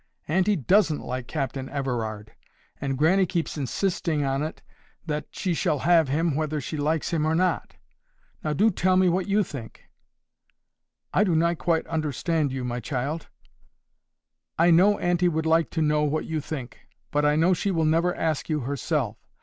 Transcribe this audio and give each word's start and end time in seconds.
—Auntie 0.27 0.55
DOESN'T 0.55 1.01
like 1.03 1.27
Captain 1.27 1.69
Everard; 1.69 2.31
and 2.77 2.97
grannie 2.97 3.27
keeps 3.27 3.55
insisting 3.55 4.25
on 4.25 4.41
it 4.41 4.63
that 5.05 5.27
she 5.29 5.53
shall 5.53 5.77
have 5.77 6.07
him 6.07 6.33
whether 6.33 6.59
she 6.59 6.75
likes 6.75 7.11
him 7.13 7.23
or 7.23 7.35
not. 7.35 7.75
Now 8.43 8.53
do 8.53 8.71
tell 8.71 8.97
me 8.97 9.09
what 9.09 9.27
you 9.27 9.43
think." 9.43 9.83
"I 11.13 11.23
do 11.23 11.35
not 11.35 11.59
quite 11.59 11.85
understand 11.85 12.51
you, 12.51 12.63
my 12.63 12.79
child." 12.79 13.27
"I 14.57 14.71
know 14.71 14.97
auntie 14.97 15.27
would 15.29 15.45
like 15.45 15.69
to 15.69 15.83
know 15.83 16.01
what 16.01 16.25
you 16.25 16.41
think. 16.41 16.79
But 17.11 17.23
I 17.23 17.35
know 17.35 17.53
she 17.53 17.69
will 17.69 17.85
never 17.85 18.15
ask 18.15 18.49
you 18.49 18.61
herself. 18.61 19.17